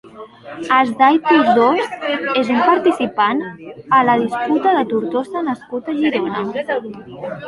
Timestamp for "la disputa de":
4.07-4.81